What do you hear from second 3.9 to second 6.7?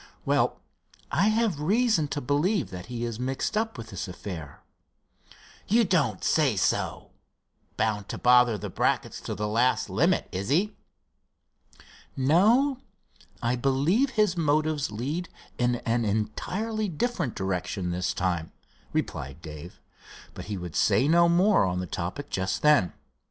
this affair." "You don't say